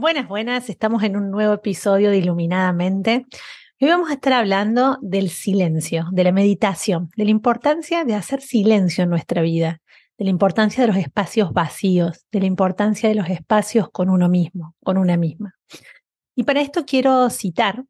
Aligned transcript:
Buenas, 0.00 0.28
buenas. 0.28 0.70
Estamos 0.70 1.02
en 1.02 1.14
un 1.14 1.30
nuevo 1.30 1.52
episodio 1.52 2.10
de 2.10 2.16
Iluminadamente. 2.16 3.26
Hoy 3.78 3.88
vamos 3.88 4.08
a 4.08 4.14
estar 4.14 4.32
hablando 4.32 4.96
del 5.02 5.28
silencio, 5.28 6.06
de 6.10 6.24
la 6.24 6.32
meditación, 6.32 7.10
de 7.18 7.26
la 7.26 7.30
importancia 7.30 8.02
de 8.04 8.14
hacer 8.14 8.40
silencio 8.40 9.04
en 9.04 9.10
nuestra 9.10 9.42
vida, 9.42 9.82
de 10.16 10.24
la 10.24 10.30
importancia 10.30 10.80
de 10.80 10.86
los 10.86 10.96
espacios 10.96 11.52
vacíos, 11.52 12.24
de 12.32 12.40
la 12.40 12.46
importancia 12.46 13.10
de 13.10 13.14
los 13.14 13.28
espacios 13.28 13.90
con 13.90 14.08
uno 14.08 14.30
mismo, 14.30 14.74
con 14.82 14.96
una 14.96 15.18
misma. 15.18 15.58
Y 16.34 16.44
para 16.44 16.62
esto 16.62 16.86
quiero 16.86 17.28
citar 17.28 17.84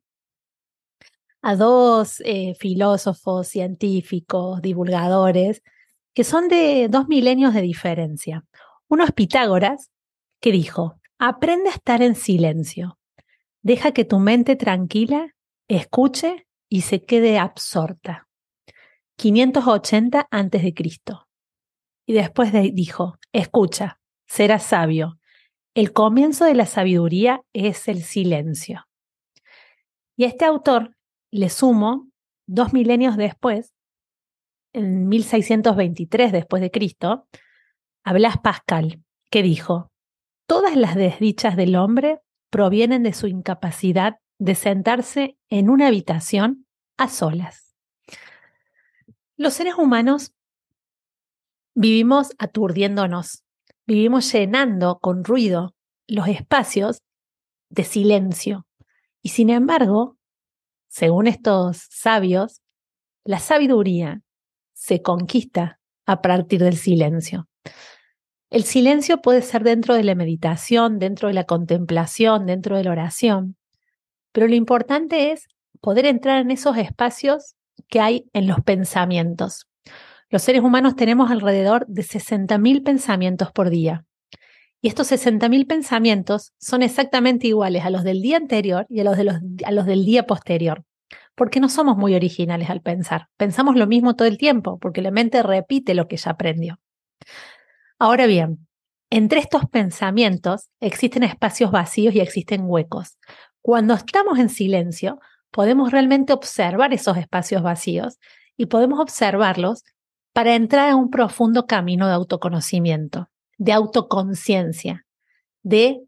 a 1.42 1.54
dos 1.54 2.20
eh, 2.24 2.56
filósofos, 2.58 3.46
científicos, 3.46 4.60
divulgadores, 4.62 5.62
que 6.12 6.24
son 6.24 6.48
de 6.48 6.88
dos 6.90 7.06
milenios 7.06 7.54
de 7.54 7.60
diferencia. 7.60 8.44
Uno 8.88 9.04
es 9.04 9.12
Pitágoras, 9.12 9.92
que 10.40 10.50
dijo, 10.50 10.99
Aprende 11.22 11.68
a 11.68 11.72
estar 11.72 12.00
en 12.00 12.14
silencio. 12.14 12.98
Deja 13.60 13.92
que 13.92 14.06
tu 14.06 14.18
mente 14.18 14.56
tranquila 14.56 15.36
escuche 15.68 16.46
y 16.66 16.80
se 16.80 17.04
quede 17.04 17.38
absorta. 17.38 18.26
580 19.16 20.28
a.C. 20.30 20.74
Y 22.06 22.12
después 22.14 22.52
dijo, 22.72 23.18
escucha, 23.34 24.00
serás 24.26 24.62
sabio. 24.62 25.18
El 25.74 25.92
comienzo 25.92 26.46
de 26.46 26.54
la 26.54 26.64
sabiduría 26.64 27.42
es 27.52 27.86
el 27.88 28.02
silencio. 28.02 28.88
Y 30.16 30.24
a 30.24 30.28
este 30.28 30.46
autor 30.46 30.96
le 31.30 31.50
sumo, 31.50 32.08
dos 32.46 32.72
milenios 32.72 33.18
después, 33.18 33.74
en 34.72 35.06
1623 35.06 36.32
después 36.32 36.62
de 36.62 36.70
Cristo, 36.70 37.28
a 38.04 38.14
Blas 38.14 38.38
Pascal, 38.38 39.02
que 39.30 39.42
dijo, 39.42 39.89
Todas 40.50 40.74
las 40.74 40.96
desdichas 40.96 41.54
del 41.54 41.76
hombre 41.76 42.18
provienen 42.50 43.04
de 43.04 43.12
su 43.12 43.28
incapacidad 43.28 44.16
de 44.40 44.56
sentarse 44.56 45.38
en 45.48 45.70
una 45.70 45.86
habitación 45.86 46.66
a 46.96 47.06
solas. 47.06 47.76
Los 49.36 49.54
seres 49.54 49.76
humanos 49.76 50.32
vivimos 51.76 52.32
aturdiéndonos, 52.36 53.44
vivimos 53.86 54.32
llenando 54.32 54.98
con 54.98 55.22
ruido 55.22 55.76
los 56.08 56.26
espacios 56.26 57.04
de 57.68 57.84
silencio. 57.84 58.66
Y 59.22 59.28
sin 59.28 59.50
embargo, 59.50 60.18
según 60.88 61.28
estos 61.28 61.86
sabios, 61.90 62.60
la 63.24 63.38
sabiduría 63.38 64.22
se 64.72 65.00
conquista 65.00 65.78
a 66.06 66.20
partir 66.20 66.60
del 66.64 66.76
silencio. 66.76 67.48
El 68.50 68.64
silencio 68.64 69.22
puede 69.22 69.42
ser 69.42 69.62
dentro 69.62 69.94
de 69.94 70.02
la 70.02 70.16
meditación, 70.16 70.98
dentro 70.98 71.28
de 71.28 71.34
la 71.34 71.44
contemplación, 71.44 72.46
dentro 72.46 72.76
de 72.76 72.82
la 72.82 72.90
oración, 72.90 73.56
pero 74.32 74.48
lo 74.48 74.54
importante 74.54 75.30
es 75.30 75.48
poder 75.80 76.06
entrar 76.06 76.40
en 76.40 76.50
esos 76.50 76.76
espacios 76.76 77.54
que 77.88 78.00
hay 78.00 78.28
en 78.32 78.48
los 78.48 78.60
pensamientos. 78.60 79.66
Los 80.28 80.42
seres 80.42 80.62
humanos 80.62 80.96
tenemos 80.96 81.30
alrededor 81.30 81.86
de 81.86 82.02
60.000 82.02 82.84
pensamientos 82.84 83.52
por 83.52 83.70
día. 83.70 84.04
Y 84.82 84.88
estos 84.88 85.10
60.000 85.12 85.66
pensamientos 85.66 86.52
son 86.58 86.82
exactamente 86.82 87.48
iguales 87.48 87.84
a 87.84 87.90
los 87.90 88.02
del 88.02 88.22
día 88.22 88.36
anterior 88.36 88.86
y 88.88 89.00
a 89.00 89.04
los, 89.04 89.16
de 89.16 89.24
los, 89.24 89.36
a 89.64 89.72
los 89.72 89.86
del 89.86 90.04
día 90.04 90.26
posterior. 90.26 90.84
Porque 91.34 91.60
no 91.60 91.68
somos 91.68 91.96
muy 91.96 92.14
originales 92.14 92.70
al 92.70 92.80
pensar. 92.80 93.28
Pensamos 93.36 93.76
lo 93.76 93.86
mismo 93.86 94.16
todo 94.16 94.28
el 94.28 94.38
tiempo, 94.38 94.78
porque 94.78 95.02
la 95.02 95.10
mente 95.10 95.42
repite 95.42 95.94
lo 95.94 96.08
que 96.08 96.16
ya 96.16 96.30
aprendió. 96.30 96.78
Ahora 98.02 98.26
bien, 98.26 98.66
entre 99.10 99.40
estos 99.40 99.66
pensamientos 99.66 100.70
existen 100.80 101.22
espacios 101.22 101.70
vacíos 101.70 102.14
y 102.14 102.20
existen 102.20 102.62
huecos. 102.64 103.18
Cuando 103.60 103.92
estamos 103.92 104.38
en 104.38 104.48
silencio, 104.48 105.20
podemos 105.50 105.92
realmente 105.92 106.32
observar 106.32 106.94
esos 106.94 107.18
espacios 107.18 107.62
vacíos 107.62 108.18
y 108.56 108.66
podemos 108.66 109.00
observarlos 109.00 109.84
para 110.32 110.54
entrar 110.54 110.88
en 110.88 110.94
un 110.94 111.10
profundo 111.10 111.66
camino 111.66 112.06
de 112.06 112.14
autoconocimiento, 112.14 113.28
de 113.58 113.72
autoconciencia, 113.72 115.04
de 115.62 116.00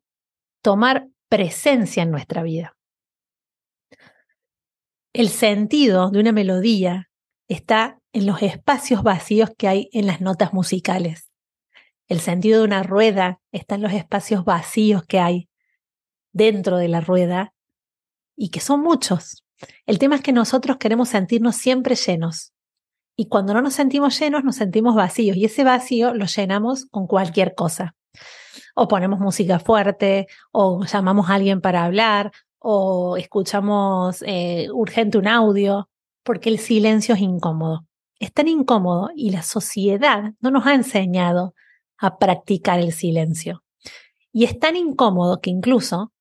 tomar 0.63 1.09
presencia 1.29 2.05
en 2.05 2.11
nuestra 2.11 2.43
vida. 2.43 2.75
El 5.13 5.29
sentido 5.29 6.09
de 6.11 6.21
una 6.21 6.33
melodía 6.33 7.11
está 7.49 7.99
en 8.15 8.25
los 8.25 8.41
espacios 8.41 9.03
vacíos 9.03 9.51
que 9.59 9.69
hay 9.69 9.91
en 9.93 10.07
las 10.07 10.23
notas 10.23 10.55
musicales. 10.55 11.32
El 12.13 12.21
sentido 12.21 12.59
de 12.59 12.67
una 12.67 12.83
rueda 12.83 13.41
está 13.53 13.77
en 13.77 13.81
los 13.81 13.95
espacios 13.95 14.45
vacíos 14.45 15.03
que 15.03 15.19
hay 15.19 15.49
dentro 16.35 16.77
de 16.77 16.87
la 16.87 17.01
rueda 17.01 17.55
y 18.37 18.51
que 18.51 18.61
son 18.61 18.83
muchos. 18.83 19.47
El 19.87 19.99
tema 19.99 20.17
es 20.17 20.21
que 20.21 20.35
nosotros 20.35 20.77
queremos 20.77 21.09
sentirnos 21.09 21.57
siempre 21.57 21.95
llenos. 21.95 22.53
Y 23.17 23.29
cuando 23.29 23.55
no 23.55 23.63
nos 23.63 23.73
sentimos 23.73 24.21
llenos, 24.21 24.45
nos 24.45 24.57
sentimos 24.57 24.95
vacíos. 24.95 25.39
Y 25.39 25.47
ese 25.47 25.65
vacío 25.65 26.13
lo 26.13 26.27
llenamos 26.27 26.85
con 26.91 27.07
cualquier 27.07 27.55
cosa. 27.55 27.97
O 28.75 28.89
ponemos 28.89 29.19
música 29.19 29.59
fuerte, 29.59 30.27
o 30.51 30.85
llamamos 30.85 31.31
a 31.31 31.37
alguien 31.37 31.63
para 31.63 31.83
hablar, 31.83 32.31
o 32.59 33.17
escuchamos 33.17 34.23
eh, 34.27 34.69
urgente 34.71 35.17
un 35.17 35.29
audio, 35.29 35.89
porque 36.25 36.51
el 36.51 36.59
silencio 36.59 37.15
es 37.15 37.23
incómodo. 37.23 37.87
Es 38.21 38.35
tan 38.35 38.49
incómodo 38.49 39.09
y 39.17 39.31
la 39.31 39.43
sociedad 39.43 40.35
no 40.41 40.51
nos 40.51 40.67
ha 40.67 40.75
enseñado 40.75 41.55
a 42.03 42.19
practicar 42.19 42.81
el 42.81 42.93
silencio. 42.93 43.63
Y 44.33 44.45
es 44.45 44.59
tan 44.59 44.77
incómodo 44.77 45.41
que 45.41 45.51
incluso 45.51 46.13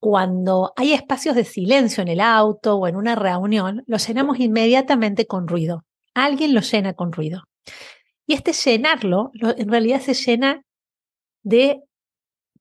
cuando 0.00 0.72
hay 0.76 0.92
espacios 0.92 1.34
de 1.34 1.44
silencio 1.44 2.02
en 2.02 2.08
el 2.08 2.20
auto 2.20 2.76
o 2.76 2.86
en 2.86 2.96
una 2.96 3.14
reunión, 3.14 3.82
lo 3.86 3.96
llenamos 3.96 4.38
inmediatamente 4.38 5.26
con 5.26 5.48
ruido. 5.48 5.84
Alguien 6.14 6.54
lo 6.54 6.60
llena 6.60 6.94
con 6.94 7.12
ruido. 7.12 7.44
Y 8.26 8.34
este 8.34 8.52
llenarlo 8.52 9.30
en 9.34 9.68
realidad 9.68 10.00
se 10.00 10.14
llena 10.14 10.62
de 11.42 11.80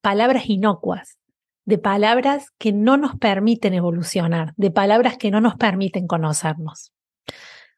palabras 0.02 0.50
inocuas, 0.50 1.18
de 1.66 1.78
palabras 1.78 2.48
que 2.58 2.72
no 2.72 2.98
nos 2.98 3.16
permiten 3.18 3.74
evolucionar, 3.74 4.54
de 4.56 4.72
palabras 4.72 5.18
que 5.18 5.32
no 5.32 5.42
nos 5.42 5.56
permiten 5.56 6.08
conocernos. 6.08 6.92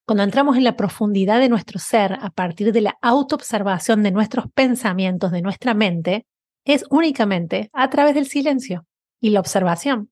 Cuando 0.06 0.24
entramos 0.24 0.58
en 0.58 0.64
la 0.64 0.76
profundidad 0.76 1.40
de 1.40 1.50
nuestro 1.50 1.80
ser 1.80 2.14
a 2.14 2.30
partir 2.32 2.74
de 2.74 2.82
la 2.82 2.98
autoobservación 3.02 4.04
de 4.04 4.12
nuestros 4.12 4.46
pensamientos, 4.54 5.32
de 5.32 5.42
nuestra 5.42 5.74
mente, 5.74 6.26
es 6.66 6.86
únicamente 6.90 7.70
a 7.74 7.90
través 7.90 8.16
del 8.16 8.28
silencio 8.28 8.86
y 9.20 9.30
la 9.30 9.40
observación. 9.40 10.12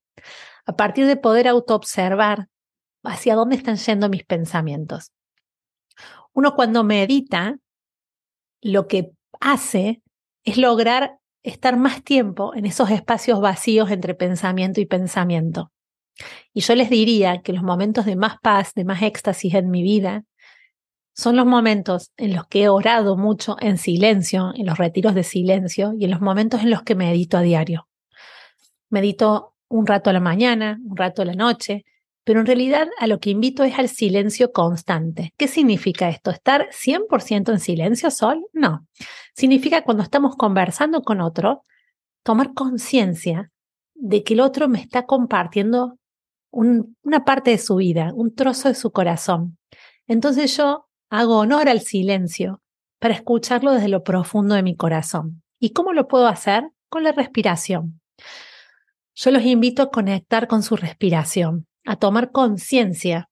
A 0.66 0.76
partir 0.76 1.06
de 1.06 1.18
poder 1.18 1.48
autoobservar 1.48 2.48
hacia 3.04 3.36
dónde 3.36 3.56
están 3.56 3.78
yendo 3.78 4.10
mis 4.10 4.24
pensamientos. 4.24 5.12
Uno 6.34 6.56
cuando 6.56 6.84
medita, 6.84 7.58
lo 8.62 8.88
que 8.88 9.12
hace 9.40 10.02
es 10.44 10.58
lograr 10.58 11.18
estar 11.44 11.78
más 11.78 12.04
tiempo 12.04 12.54
en 12.54 12.66
esos 12.66 12.92
espacios 12.92 13.40
vacíos 13.42 13.90
entre 13.92 14.14
pensamiento 14.14 14.82
y 14.82 14.86
pensamiento. 14.86 15.72
Y 16.54 16.62
yo 16.62 16.76
les 16.76 16.90
diría 16.90 17.42
que 17.42 17.54
los 17.54 17.64
momentos 17.64 18.06
de 18.06 18.16
más 18.16 18.38
paz, 18.42 18.74
de 18.74 18.86
más 18.86 19.02
éxtasis 19.02 19.54
en 19.54 19.70
mi 19.70 19.84
vida, 19.84 20.24
son 21.14 21.36
los 21.36 21.46
momentos 21.46 22.12
en 22.18 22.34
los 22.34 22.48
que 22.48 22.64
he 22.64 22.70
orado 22.70 23.18
mucho 23.18 23.58
en 23.60 23.78
silencio, 23.78 24.54
en 24.56 24.66
los 24.66 24.78
retiros 24.78 25.14
de 25.16 25.24
silencio 25.24 25.94
y 25.98 26.06
en 26.06 26.12
los 26.12 26.22
momentos 26.22 26.62
en 26.62 26.70
los 26.70 26.84
que 26.84 26.96
medito 26.96 27.38
a 27.38 27.42
diario. 27.42 27.88
Medito 28.90 29.54
un 29.68 29.86
rato 29.86 30.10
a 30.10 30.14
la 30.14 30.22
mañana, 30.22 30.80
un 30.84 30.96
rato 30.96 31.22
a 31.22 31.26
la 31.26 31.34
noche, 31.34 31.84
pero 32.24 32.40
en 32.40 32.46
realidad 32.46 32.88
a 33.00 33.08
lo 33.08 33.20
que 33.20 33.32
invito 33.32 33.64
es 33.64 33.78
al 33.78 33.90
silencio 33.90 34.52
constante. 34.52 35.34
¿Qué 35.38 35.48
significa 35.48 36.10
esto? 36.10 36.32
¿Estar 36.32 36.70
100% 36.72 37.52
en 37.52 37.60
silencio, 37.60 38.12
Sol? 38.12 38.46
No. 38.54 38.88
Significa 39.36 39.84
cuando 39.84 40.04
estamos 40.04 40.36
conversando 40.36 41.02
con 41.02 41.22
otro, 41.22 41.66
tomar 42.24 42.54
conciencia 42.54 43.52
de 43.94 44.24
que 44.24 44.36
el 44.36 44.40
otro 44.40 44.70
me 44.70 44.80
está 44.80 45.06
compartiendo 45.06 45.99
una 46.52 47.26
parte 47.26 47.52
de 47.52 47.58
su 47.58 47.76
vida, 47.76 48.12
un 48.14 48.34
trozo 48.34 48.70
de 48.70 48.76
su 48.76 48.92
corazón. 48.92 49.58
Entonces 50.08 50.56
yo 50.58 50.88
hago 51.10 51.38
honor 51.38 51.70
al 51.70 51.82
silencio 51.82 52.62
para 53.00 53.14
escucharlo 53.14 53.74
desde 53.74 53.90
lo 53.90 54.04
profundo 54.04 54.56
de 54.56 54.64
mi 54.64 54.76
corazón. 54.76 55.44
¿Y 55.60 55.72
cómo 55.72 55.94
lo 55.94 56.08
puedo 56.08 56.28
hacer? 56.28 56.70
Con 56.90 57.04
la 57.04 57.12
respiración. 57.12 58.02
Yo 59.16 59.32
los 59.32 59.44
invito 59.44 59.84
a 59.84 59.92
conectar 59.92 60.48
con 60.48 60.64
su 60.64 60.76
respiración, 60.76 61.68
a 61.86 61.98
tomar 61.98 62.32
conciencia 62.32 63.30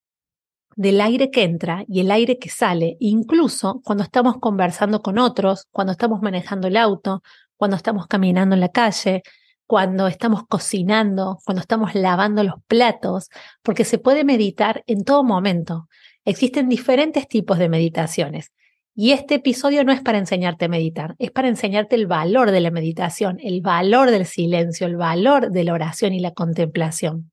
del 0.75 1.01
aire 1.01 1.31
que 1.31 1.43
entra 1.43 1.83
y 1.87 2.01
el 2.01 2.11
aire 2.11 2.37
que 2.37 2.49
sale, 2.49 2.97
incluso 2.99 3.81
cuando 3.83 4.03
estamos 4.03 4.37
conversando 4.39 5.01
con 5.01 5.17
otros, 5.17 5.65
cuando 5.71 5.91
estamos 5.91 6.21
manejando 6.21 6.67
el 6.67 6.77
auto, 6.77 7.23
cuando 7.55 7.75
estamos 7.75 8.05
caminando 8.05 8.53
en 8.53 8.61
la 8.61 8.69
calle, 8.69 9.23
cuando 9.67 10.07
estamos 10.07 10.43
cocinando, 10.47 11.37
cuando 11.45 11.61
estamos 11.61 11.93
lavando 11.93 12.43
los 12.43 12.55
platos, 12.67 13.29
porque 13.61 13.83
se 13.83 13.99
puede 13.99 14.23
meditar 14.23 14.83
en 14.87 15.03
todo 15.03 15.23
momento. 15.23 15.87
Existen 16.25 16.69
diferentes 16.69 17.27
tipos 17.27 17.59
de 17.59 17.69
meditaciones. 17.69 18.51
Y 18.95 19.11
este 19.11 19.35
episodio 19.35 19.83
no 19.83 19.91
es 19.91 20.01
para 20.01 20.17
enseñarte 20.17 20.65
a 20.65 20.69
meditar, 20.69 21.15
es 21.19 21.29
para 21.29 21.49
enseñarte 21.49 21.95
el 21.95 22.07
valor 22.07 22.49
de 22.49 22.61
la 22.61 22.71
meditación, 22.71 23.37
el 23.43 23.61
valor 23.61 24.09
del 24.09 24.25
silencio, 24.25 24.87
el 24.87 24.97
valor 24.97 25.51
de 25.51 25.63
la 25.65 25.73
oración 25.73 26.13
y 26.13 26.19
la 26.19 26.31
contemplación. 26.31 27.31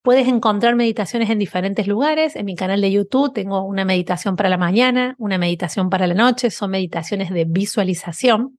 Puedes 0.00 0.28
encontrar 0.28 0.76
meditaciones 0.76 1.28
en 1.30 1.38
diferentes 1.38 1.88
lugares. 1.88 2.36
En 2.36 2.46
mi 2.46 2.54
canal 2.54 2.80
de 2.80 2.92
YouTube 2.92 3.34
tengo 3.34 3.62
una 3.62 3.84
meditación 3.84 4.36
para 4.36 4.48
la 4.48 4.56
mañana, 4.56 5.16
una 5.18 5.36
meditación 5.36 5.90
para 5.90 6.06
la 6.06 6.14
noche, 6.14 6.50
son 6.50 6.70
meditaciones 6.70 7.30
de 7.30 7.44
visualización, 7.44 8.56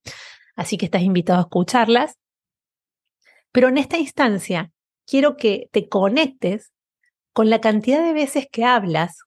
así 0.55 0.77
que 0.77 0.85
estás 0.85 1.03
invitado 1.03 1.39
a 1.39 1.43
escucharlas. 1.43 2.17
Pero 3.51 3.69
en 3.69 3.77
esta 3.77 3.97
instancia 3.97 4.71
quiero 5.05 5.37
que 5.37 5.69
te 5.71 5.87
conectes 5.87 6.71
con 7.33 7.49
la 7.49 7.61
cantidad 7.61 8.03
de 8.03 8.13
veces 8.13 8.47
que 8.51 8.65
hablas 8.65 9.19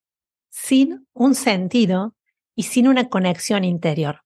sin 0.51 1.07
un 1.13 1.35
sentido 1.35 2.15
y 2.55 2.65
sin 2.65 2.89
una 2.89 3.09
conexión 3.09 3.65
interior. 3.65 4.23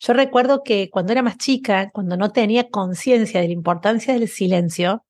Yo 0.00 0.12
recuerdo 0.12 0.62
que 0.62 0.88
cuando 0.90 1.12
era 1.12 1.22
más 1.22 1.36
chica, 1.36 1.90
cuando 1.92 2.16
no 2.16 2.30
tenía 2.30 2.68
conciencia 2.70 3.40
de 3.40 3.48
la 3.48 3.52
importancia 3.52 4.14
del 4.14 4.28
silencio, 4.28 5.04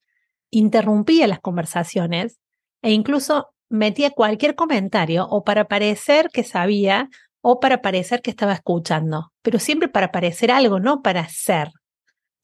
interrumpía 0.50 1.26
las 1.26 1.40
conversaciones 1.40 2.38
e 2.82 2.90
incluso 2.90 3.49
metía 3.69 4.11
cualquier 4.11 4.55
comentario 4.55 5.26
o 5.29 5.44
para 5.44 5.67
parecer 5.67 6.31
que 6.32 6.43
sabía 6.43 7.08
o 7.40 7.61
para 7.61 7.81
parecer 7.82 8.23
que 8.23 8.31
estaba 8.31 8.55
escuchando, 8.55 9.32
pero 9.43 9.58
siempre 9.58 9.88
para 9.88 10.11
parecer 10.11 10.50
algo, 10.50 10.81
no 10.81 11.02
para 11.02 11.29
ser. 11.29 11.70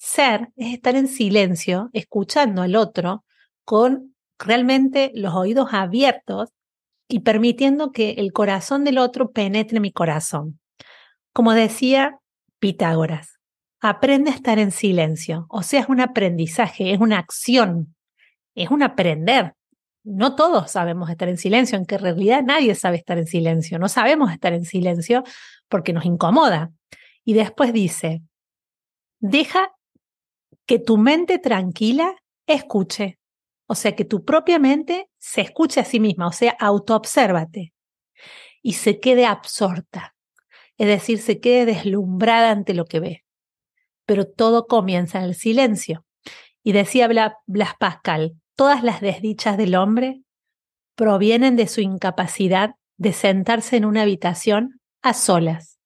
Ser 0.04 0.50
es 0.56 0.74
estar 0.74 0.96
en 0.96 1.08
silencio, 1.08 1.88
escuchando 1.94 2.60
al 2.60 2.76
otro 2.76 3.24
con 3.64 4.14
realmente 4.38 5.10
los 5.14 5.32
oídos 5.32 5.70
abiertos 5.72 6.50
y 7.08 7.20
permitiendo 7.20 7.90
que 7.90 8.10
el 8.18 8.30
corazón 8.34 8.84
del 8.84 8.98
otro 8.98 9.30
penetre 9.30 9.80
mi 9.80 9.92
corazón. 9.92 10.60
Como 11.32 11.54
decía 11.54 12.18
Pitágoras, 12.58 13.38
aprende 13.80 14.30
a 14.30 14.34
estar 14.34 14.58
en 14.58 14.72
silencio, 14.72 15.46
o 15.48 15.62
sea, 15.62 15.80
es 15.80 15.88
un 15.88 16.02
aprendizaje, 16.02 16.92
es 16.92 17.00
una 17.00 17.18
acción, 17.18 17.96
es 18.54 18.70
un 18.70 18.82
aprender. 18.82 19.54
No 20.04 20.36
todos 20.36 20.70
sabemos 20.70 21.08
estar 21.08 21.30
en 21.30 21.38
silencio, 21.38 21.78
en 21.78 21.86
que 21.86 21.96
realidad 21.96 22.42
nadie 22.42 22.74
sabe 22.74 22.98
estar 22.98 23.16
en 23.16 23.26
silencio, 23.26 23.78
no 23.78 23.88
sabemos 23.88 24.30
estar 24.32 24.52
en 24.52 24.66
silencio 24.66 25.24
porque 25.70 25.94
nos 25.94 26.04
incomoda. 26.04 26.72
Y 27.24 27.32
después 27.32 27.72
dice, 27.72 28.20
deja 29.18 29.70
que 30.66 30.78
tu 30.78 30.96
mente 30.96 31.38
tranquila 31.38 32.16
escuche. 32.46 33.18
O 33.66 33.74
sea, 33.74 33.96
que 33.96 34.04
tu 34.04 34.24
propia 34.24 34.58
mente 34.58 35.08
se 35.18 35.40
escuche 35.40 35.80
a 35.80 35.84
sí 35.84 35.98
misma, 35.98 36.26
o 36.26 36.32
sea, 36.32 36.54
autoobsérvate 36.60 37.72
y 38.62 38.74
se 38.74 39.00
quede 39.00 39.26
absorta, 39.26 40.14
es 40.76 40.86
decir, 40.86 41.18
se 41.18 41.40
quede 41.40 41.66
deslumbrada 41.66 42.50
ante 42.50 42.74
lo 42.74 42.84
que 42.84 43.00
ve. 43.00 43.24
Pero 44.06 44.26
todo 44.26 44.66
comienza 44.66 45.18
en 45.18 45.24
el 45.24 45.34
silencio. 45.34 46.04
Y 46.62 46.72
decía 46.72 47.08
Blas 47.08 47.74
Pascal, 47.78 48.34
todas 48.56 48.82
las 48.82 49.00
desdichas 49.00 49.56
del 49.56 49.74
hombre 49.74 50.22
provienen 50.94 51.56
de 51.56 51.66
su 51.66 51.80
incapacidad 51.80 52.74
de 52.96 53.12
sentarse 53.12 53.76
en 53.76 53.84
una 53.84 54.02
habitación 54.02 54.80
a 55.02 55.14
solas, 55.14 55.78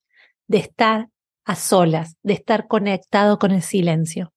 de 0.47 0.59
estar 0.59 1.09
a 1.45 1.55
solas, 1.57 2.17
de 2.23 2.35
estar 2.35 2.69
conectado 2.69 3.39
con 3.39 3.51
el 3.51 3.63
silencio. 3.63 4.33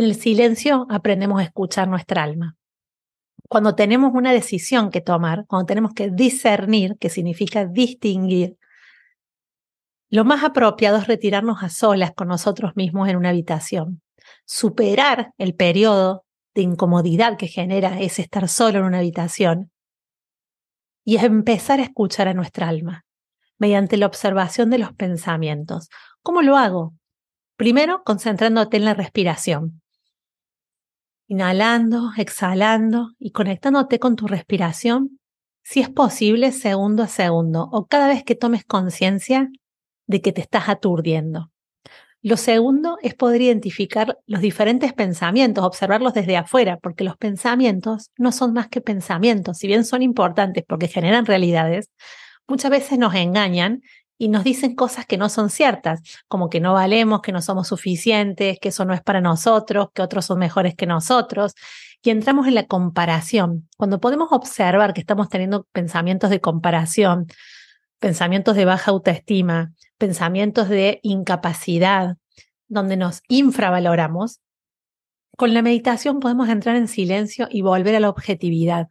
En 0.00 0.06
el 0.06 0.14
silencio 0.14 0.86
aprendemos 0.88 1.40
a 1.40 1.44
escuchar 1.44 1.86
nuestra 1.86 2.22
alma 2.22 2.56
cuando 3.50 3.74
tenemos 3.74 4.14
una 4.14 4.32
decisión 4.32 4.90
que 4.90 5.02
tomar, 5.02 5.44
cuando 5.46 5.66
tenemos 5.66 5.92
que 5.92 6.08
discernir, 6.08 6.96
que 6.96 7.10
significa 7.10 7.66
distinguir, 7.66 8.56
lo 10.08 10.24
más 10.24 10.42
apropiado 10.42 10.96
es 10.96 11.06
retirarnos 11.06 11.62
a 11.62 11.68
solas 11.68 12.12
con 12.16 12.28
nosotros 12.28 12.76
mismos 12.76 13.10
en 13.10 13.16
una 13.16 13.28
habitación, 13.28 14.00
superar 14.46 15.34
el 15.36 15.54
periodo 15.54 16.24
de 16.54 16.62
incomodidad 16.62 17.36
que 17.36 17.48
genera 17.48 18.00
ese 18.00 18.22
estar 18.22 18.48
solo 18.48 18.78
en 18.78 18.84
una 18.86 19.00
habitación 19.00 19.70
y 21.04 21.18
empezar 21.18 21.78
a 21.78 21.82
escuchar 21.82 22.26
a 22.26 22.32
nuestra 22.32 22.68
alma 22.68 23.04
mediante 23.58 23.98
la 23.98 24.06
observación 24.06 24.70
de 24.70 24.78
los 24.78 24.94
pensamientos. 24.94 25.90
¿Cómo 26.22 26.40
lo 26.40 26.56
hago? 26.56 26.94
Primero, 27.56 28.02
concentrándote 28.02 28.78
en 28.78 28.86
la 28.86 28.94
respiración. 28.94 29.82
Inhalando, 31.30 32.10
exhalando 32.16 33.12
y 33.20 33.30
conectándote 33.30 34.00
con 34.00 34.16
tu 34.16 34.26
respiración, 34.26 35.20
si 35.62 35.78
es 35.78 35.88
posible, 35.88 36.50
segundo 36.50 37.04
a 37.04 37.06
segundo 37.06 37.68
o 37.70 37.86
cada 37.86 38.08
vez 38.08 38.24
que 38.24 38.34
tomes 38.34 38.64
conciencia 38.64 39.48
de 40.08 40.22
que 40.22 40.32
te 40.32 40.40
estás 40.40 40.68
aturdiendo. 40.68 41.52
Lo 42.20 42.36
segundo 42.36 42.98
es 43.00 43.14
poder 43.14 43.42
identificar 43.42 44.18
los 44.26 44.40
diferentes 44.40 44.92
pensamientos, 44.92 45.62
observarlos 45.62 46.14
desde 46.14 46.36
afuera, 46.36 46.78
porque 46.78 47.04
los 47.04 47.16
pensamientos 47.16 48.10
no 48.18 48.32
son 48.32 48.52
más 48.52 48.66
que 48.66 48.80
pensamientos, 48.80 49.58
si 49.58 49.68
bien 49.68 49.84
son 49.84 50.02
importantes 50.02 50.64
porque 50.66 50.88
generan 50.88 51.26
realidades, 51.26 51.90
muchas 52.48 52.72
veces 52.72 52.98
nos 52.98 53.14
engañan 53.14 53.82
y 54.20 54.28
nos 54.28 54.44
dicen 54.44 54.74
cosas 54.74 55.06
que 55.06 55.16
no 55.16 55.30
son 55.30 55.48
ciertas, 55.48 56.02
como 56.28 56.50
que 56.50 56.60
no 56.60 56.74
valemos, 56.74 57.22
que 57.22 57.32
no 57.32 57.40
somos 57.40 57.68
suficientes, 57.68 58.58
que 58.60 58.68
eso 58.68 58.84
no 58.84 58.92
es 58.92 59.00
para 59.00 59.22
nosotros, 59.22 59.88
que 59.94 60.02
otros 60.02 60.26
son 60.26 60.38
mejores 60.38 60.74
que 60.74 60.84
nosotros. 60.84 61.54
Y 62.02 62.10
entramos 62.10 62.46
en 62.46 62.54
la 62.54 62.66
comparación. 62.66 63.66
Cuando 63.78 63.98
podemos 63.98 64.28
observar 64.30 64.92
que 64.92 65.00
estamos 65.00 65.30
teniendo 65.30 65.66
pensamientos 65.72 66.28
de 66.28 66.38
comparación, 66.42 67.28
pensamientos 67.98 68.56
de 68.56 68.66
baja 68.66 68.90
autoestima, 68.90 69.72
pensamientos 69.96 70.68
de 70.68 71.00
incapacidad, 71.02 72.18
donde 72.68 72.98
nos 72.98 73.22
infravaloramos, 73.26 74.40
con 75.38 75.54
la 75.54 75.62
meditación 75.62 76.20
podemos 76.20 76.50
entrar 76.50 76.76
en 76.76 76.88
silencio 76.88 77.48
y 77.50 77.62
volver 77.62 77.94
a 77.94 78.00
la 78.00 78.10
objetividad 78.10 78.88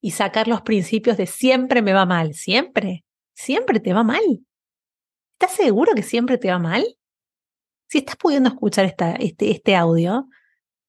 y 0.00 0.12
sacar 0.12 0.48
los 0.48 0.62
principios 0.62 1.18
de 1.18 1.26
siempre 1.26 1.82
me 1.82 1.92
va 1.92 2.06
mal, 2.06 2.32
siempre, 2.32 3.04
siempre 3.34 3.78
te 3.78 3.92
va 3.92 4.04
mal. 4.04 4.22
¿Estás 5.44 5.58
seguro 5.58 5.92
que 5.94 6.02
siempre 6.02 6.38
te 6.38 6.50
va 6.50 6.58
mal? 6.58 6.86
Si 7.86 7.98
estás 7.98 8.16
pudiendo 8.16 8.48
escuchar 8.48 8.86
este, 8.86 9.50
este 9.50 9.76
audio, 9.76 10.26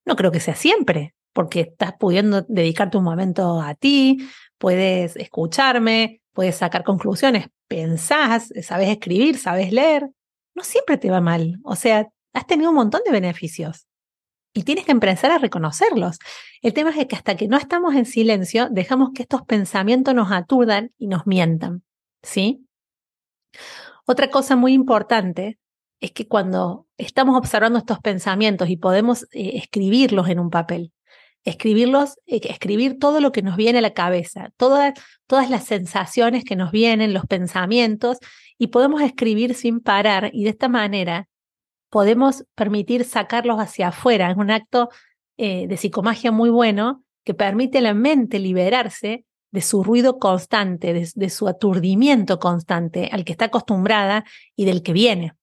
no 0.05 0.15
creo 0.15 0.31
que 0.31 0.39
sea 0.39 0.55
siempre, 0.55 1.13
porque 1.33 1.59
estás 1.59 1.95
pudiendo 1.99 2.43
dedicarte 2.43 2.97
un 2.97 3.03
momento 3.03 3.59
a 3.59 3.75
ti, 3.75 4.25
puedes 4.57 5.17
escucharme, 5.17 6.21
puedes 6.31 6.55
sacar 6.55 6.85
conclusiones, 6.85 7.47
pensás, 7.67 8.53
sabes 8.61 8.87
escribir, 8.87 9.37
sabes 9.37 9.73
leer. 9.73 10.09
No 10.55 10.63
siempre 10.63 10.97
te 10.97 11.11
va 11.11 11.19
mal. 11.19 11.59
O 11.65 11.75
sea, 11.75 12.07
has 12.31 12.47
tenido 12.47 12.69
un 12.69 12.77
montón 12.77 13.01
de 13.05 13.11
beneficios. 13.11 13.87
Y 14.53 14.63
tienes 14.63 14.85
que 14.85 14.93
empezar 14.93 15.31
a 15.31 15.37
reconocerlos. 15.37 16.17
El 16.61 16.71
tema 16.71 16.91
es 16.91 17.07
que 17.07 17.17
hasta 17.17 17.35
que 17.35 17.49
no 17.49 17.57
estamos 17.57 17.93
en 17.93 18.05
silencio, 18.05 18.69
dejamos 18.71 19.09
que 19.13 19.23
estos 19.23 19.41
pensamientos 19.41 20.15
nos 20.15 20.31
aturdan 20.31 20.93
y 20.97 21.07
nos 21.07 21.27
mientan. 21.27 21.83
¿Sí? 22.23 22.65
Otra 24.05 24.29
cosa 24.29 24.55
muy 24.55 24.73
importante 24.73 25.57
es 25.99 26.11
que 26.11 26.27
cuando 26.27 26.87
estamos 26.97 27.37
observando 27.37 27.79
estos 27.79 27.99
pensamientos 27.99 28.69
y 28.69 28.77
podemos 28.77 29.23
eh, 29.31 29.53
escribirlos 29.55 30.29
en 30.29 30.39
un 30.39 30.49
papel, 30.49 30.91
escribirlos, 31.43 32.17
eh, 32.25 32.41
escribir 32.43 32.99
todo 32.99 33.19
lo 33.19 33.31
que 33.31 33.41
nos 33.41 33.55
viene 33.55 33.79
a 33.79 33.81
la 33.81 33.93
cabeza, 33.93 34.51
todas, 34.57 34.93
las 35.49 35.63
sensaciones 35.63 36.43
que 36.43 36.55
nos 36.55 36.71
vienen, 36.71 37.13
los 37.13 37.25
pensamientos, 37.25 38.17
y 38.57 38.67
podemos 38.67 39.01
escribir 39.01 39.55
sin 39.55 39.79
parar 39.79 40.29
y 40.33 40.43
de 40.43 40.51
esta 40.51 40.69
manera 40.69 41.27
podemos 41.89 42.45
permitir 42.55 43.05
sacarlos 43.05 43.59
hacia 43.59 43.89
afuera. 43.89 44.29
Es 44.29 44.37
un 44.37 44.51
acto 44.51 44.89
eh, 45.37 45.67
de 45.67 45.77
psicomagia 45.77 46.31
muy 46.31 46.49
bueno 46.49 47.03
que 47.23 47.33
permite 47.33 47.79
a 47.79 47.81
la 47.81 47.93
mente 47.93 48.39
liberarse 48.39 49.25
de 49.55 49.61
su 49.61 49.85
ruido 49.85 50.19
constante, 50.19 50.93
de, 50.93 51.29
su 51.29 51.47
aturdimiento 51.47 52.39
constante 52.39 53.09
al 53.11 53.23
que 53.23 53.31
está 53.31 53.45
acostumbrada 53.45 54.25
y 54.53 54.65
del 54.65 54.83
que 54.83 54.91
viene. 54.91 55.33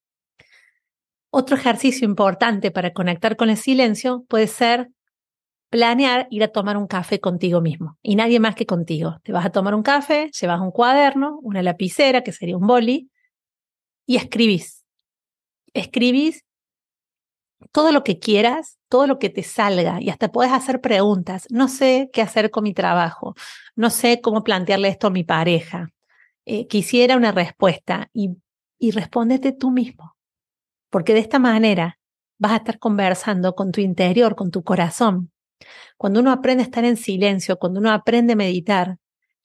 Otro 1.31 1.57
ejercicio 1.57 2.07
importante 2.07 2.71
para 2.71 2.93
conectar 2.93 3.37
con 3.37 3.49
el 3.49 3.57
silencio 3.57 4.27
puede 4.29 4.49
ser 4.49 4.91
planear 5.71 6.27
ir 6.31 6.45
a 6.45 6.49
tomar 6.49 6.77
un 6.77 6.87
café 6.87 7.21
contigo 7.21 7.63
mismo 7.63 7.97
y 8.03 8.17
nadie 8.17 8.39
más 8.39 8.55
que 8.55 8.67
contigo. 8.67 9.19
Te 9.23 9.33
vas 9.33 9.47
a 9.47 9.51
tomar 9.51 9.75
un 9.75 9.83
café, 9.83 10.31
llevas 10.39 10.61
un 10.61 10.73
cuaderno, 10.73 11.39
una 11.43 11.63
lapicera, 11.63 12.23
que 12.23 12.33
sería 12.33 12.59
un 12.59 12.67
boli, 12.67 13.11
y 14.05 14.17
escribís. 14.17 14.85
Escribís 15.73 16.45
todo 17.71 17.93
lo 17.93 18.05
que 18.05 18.19
quieras, 18.19 18.79
todo 18.89 19.07
lo 19.07 19.19
que 19.19 19.31
te 19.31 19.43
salga 19.43 20.01
y 20.01 20.11
hasta 20.11 20.33
puedes 20.33 20.53
hacer 20.53 20.81
preguntas. 20.81 21.47
No 21.51 21.69
sé 21.69 22.11
qué 22.13 22.23
hacer 22.23 22.51
con 22.51 22.65
mi 22.65 22.75
trabajo, 22.75 23.35
no 23.77 23.91
sé 23.91 24.21
cómo 24.21 24.43
plantearle 24.43 24.89
esto 24.89 25.07
a 25.07 25.11
mi 25.11 25.25
pareja. 25.25 25.89
Eh, 26.45 26.67
quisiera 26.67 27.17
una 27.17 27.33
respuesta 27.33 28.11
y, 28.13 28.37
y 28.79 28.91
respóndete 28.91 29.53
tú 29.53 29.71
mismo, 29.71 30.17
porque 30.91 31.15
de 31.15 31.21
esta 31.21 31.39
manera 31.39 31.99
vas 32.39 32.53
a 32.53 32.57
estar 32.57 32.79
conversando 32.79 33.55
con 33.55 33.71
tu 33.71 33.81
interior, 33.81 34.35
con 34.35 34.51
tu 34.51 34.65
corazón. 34.65 35.31
Cuando 35.97 36.19
uno 36.21 36.33
aprende 36.33 36.63
a 36.63 36.67
estar 36.67 36.85
en 36.85 36.97
silencio, 36.97 37.59
cuando 37.59 37.79
uno 37.79 37.93
aprende 37.93 38.33
a 38.33 38.37
meditar, 38.37 38.97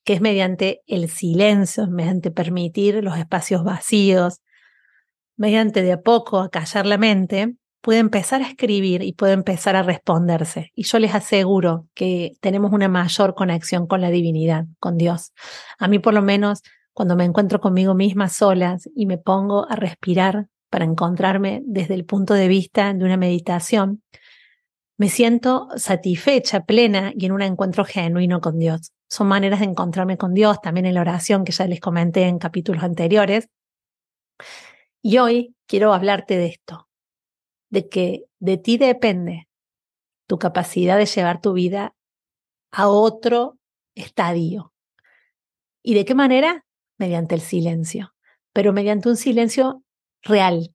que 0.04 0.14
es 0.14 0.22
mediante 0.22 0.82
el 0.88 1.10
silencio, 1.10 1.86
mediante 1.88 2.32
permitir 2.32 3.04
los 3.04 3.18
espacios 3.18 3.64
vacíos, 3.64 4.42
mediante 5.36 5.84
de 5.84 5.92
a 5.92 6.02
poco 6.02 6.40
acallar 6.40 6.86
la 6.86 6.98
mente, 6.98 7.56
puede 7.82 8.00
empezar 8.00 8.42
a 8.42 8.48
escribir 8.48 9.04
y 9.04 9.14
puede 9.14 9.34
empezar 9.34 9.76
a 9.76 9.84
responderse. 9.84 10.72
Y 10.76 10.84
yo 10.84 11.00
les 11.00 11.16
aseguro 11.16 11.88
que 11.94 12.34
tenemos 12.42 12.74
una 12.74 12.88
mayor 12.88 13.36
conexión 13.36 13.88
con 13.88 14.02
la 14.02 14.10
divinidad, 14.10 14.66
con 14.80 14.98
Dios. 14.98 15.34
A 15.80 15.88
mí 15.88 16.00
por 16.00 16.14
lo 16.14 16.22
menos, 16.22 16.62
cuando 16.94 17.16
me 17.16 17.26
encuentro 17.26 17.60
conmigo 17.60 17.94
misma 17.94 18.30
solas 18.30 18.90
y 18.96 19.06
me 19.06 19.18
pongo 19.18 19.70
a 19.70 19.76
respirar 19.76 20.48
para 20.70 20.86
encontrarme 20.86 21.62
desde 21.66 21.94
el 21.94 22.06
punto 22.06 22.34
de 22.34 22.48
vista 22.48 22.94
de 22.94 23.06
una 23.06 23.18
meditación, 23.18 24.02
me 24.98 25.10
siento 25.10 25.68
satisfecha, 25.76 26.66
plena 26.66 27.14
y 27.16 27.28
en 27.28 27.32
un 27.32 27.44
encuentro 27.44 27.86
genuino 27.86 28.42
con 28.42 28.58
Dios. 28.58 28.94
Son 29.08 29.28
maneras 29.28 29.60
de 29.60 29.66
encontrarme 29.66 30.18
con 30.18 30.34
Dios, 30.34 30.60
también 30.60 30.88
en 30.88 30.96
la 30.96 31.02
oración 31.02 31.46
que 31.46 31.52
ya 31.52 31.68
les 31.68 31.80
comenté 31.80 32.24
en 32.24 32.40
capítulos 32.40 32.84
anteriores. 32.84 33.48
Y 35.04 35.20
hoy 35.20 35.56
quiero 35.68 35.94
hablarte 35.94 36.38
de 36.38 36.48
esto, 36.48 36.87
de 37.70 37.90
que 37.90 38.26
de 38.40 38.58
ti 38.58 38.78
depende 38.78 39.48
tu 40.28 40.38
capacidad 40.38 40.98
de 40.98 41.06
llevar 41.06 41.42
tu 41.42 41.54
vida 41.54 41.96
a 42.72 42.88
otro 42.88 43.58
estadio. 43.96 44.74
¿Y 45.84 45.94
de 45.94 46.06
qué 46.06 46.16
manera? 46.16 46.66
Mediante 46.98 47.36
el 47.36 47.42
silencio, 47.42 48.14
pero 48.54 48.74
mediante 48.74 49.10
un 49.10 49.18
silencio 49.18 49.84
real. 50.22 50.74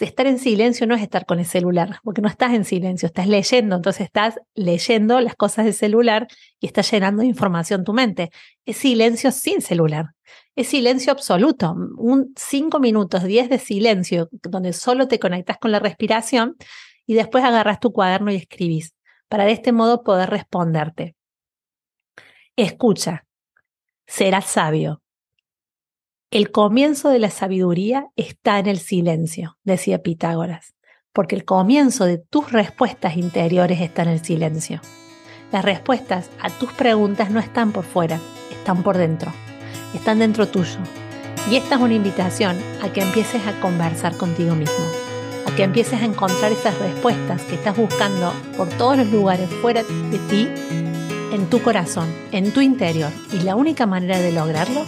Estar 0.00 0.26
en 0.26 0.38
silencio 0.38 0.86
no 0.86 0.94
es 0.94 1.02
estar 1.02 1.26
con 1.26 1.38
el 1.38 1.44
celular, 1.44 1.98
porque 2.02 2.22
no 2.22 2.28
estás 2.28 2.54
en 2.54 2.64
silencio, 2.64 3.06
estás 3.06 3.26
leyendo, 3.26 3.76
entonces 3.76 4.06
estás 4.06 4.40
leyendo 4.54 5.20
las 5.20 5.34
cosas 5.34 5.66
del 5.66 5.74
celular 5.74 6.28
y 6.60 6.66
estás 6.66 6.90
llenando 6.90 7.20
de 7.22 7.28
información 7.28 7.84
tu 7.84 7.92
mente. 7.92 8.30
Es 8.64 8.78
silencio 8.78 9.30
sin 9.32 9.60
celular, 9.60 10.06
es 10.54 10.68
silencio 10.68 11.12
absoluto, 11.12 11.74
un 11.96 12.32
cinco 12.36 12.78
minutos, 12.78 13.24
diez 13.24 13.48
de 13.48 13.58
silencio, 13.58 14.28
donde 14.32 14.72
solo 14.72 15.08
te 15.08 15.18
conectas 15.18 15.58
con 15.58 15.72
la 15.72 15.78
respiración 15.78 16.56
y 17.06 17.14
después 17.14 17.44
agarras 17.44 17.80
tu 17.80 17.92
cuaderno 17.92 18.30
y 18.30 18.36
escribís, 18.36 18.94
para 19.28 19.44
de 19.44 19.52
este 19.52 19.72
modo 19.72 20.02
poder 20.02 20.30
responderte. 20.30 21.16
Escucha, 22.56 23.24
serás 24.06 24.44
sabio, 24.46 25.02
el 26.32 26.50
comienzo 26.50 27.10
de 27.10 27.18
la 27.18 27.28
sabiduría 27.28 28.06
está 28.16 28.58
en 28.58 28.66
el 28.66 28.78
silencio, 28.78 29.58
decía 29.64 30.02
Pitágoras, 30.02 30.74
porque 31.12 31.34
el 31.34 31.44
comienzo 31.44 32.06
de 32.06 32.16
tus 32.16 32.52
respuestas 32.52 33.18
interiores 33.18 33.82
está 33.82 34.04
en 34.04 34.08
el 34.08 34.24
silencio. 34.24 34.80
Las 35.52 35.62
respuestas 35.62 36.30
a 36.40 36.48
tus 36.48 36.72
preguntas 36.72 37.30
no 37.30 37.38
están 37.38 37.72
por 37.72 37.84
fuera, 37.84 38.18
están 38.50 38.82
por 38.82 38.96
dentro, 38.96 39.30
están 39.94 40.18
dentro 40.18 40.48
tuyo. 40.48 40.78
Y 41.50 41.56
esta 41.56 41.74
es 41.74 41.80
una 41.80 41.94
invitación 41.94 42.56
a 42.82 42.88
que 42.92 43.02
empieces 43.02 43.46
a 43.46 43.60
conversar 43.60 44.16
contigo 44.16 44.54
mismo, 44.54 44.84
a 45.46 45.54
que 45.54 45.64
empieces 45.64 46.00
a 46.00 46.04
encontrar 46.04 46.52
esas 46.52 46.78
respuestas 46.78 47.42
que 47.42 47.56
estás 47.56 47.76
buscando 47.76 48.32
por 48.56 48.68
todos 48.70 48.96
los 48.96 49.08
lugares 49.08 49.50
fuera 49.60 49.82
de 49.82 50.18
ti, 50.30 50.48
en 51.32 51.46
tu 51.50 51.62
corazón, 51.62 52.08
en 52.30 52.52
tu 52.52 52.60
interior. 52.60 53.10
Y 53.32 53.40
la 53.40 53.56
única 53.56 53.86
manera 53.86 54.18
de 54.18 54.32
lograrlo 54.32 54.84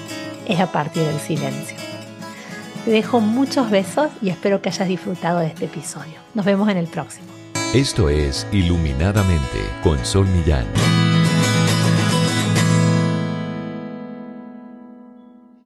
es 0.46 0.60
a 0.60 0.70
partir 0.70 1.02
del 1.02 1.18
silencio. 1.18 1.76
Te 2.84 2.90
dejo 2.90 3.20
muchos 3.20 3.70
besos 3.70 4.10
y 4.20 4.28
espero 4.28 4.60
que 4.60 4.68
hayas 4.68 4.88
disfrutado 4.88 5.40
de 5.40 5.46
este 5.46 5.64
episodio. 5.64 6.20
Nos 6.34 6.44
vemos 6.44 6.68
en 6.68 6.76
el 6.76 6.86
próximo. 6.86 7.26
Esto 7.72 8.08
es 8.08 8.46
Iluminadamente 8.52 9.58
con 9.82 10.04
Sol 10.04 10.26
Millán. 10.28 11.03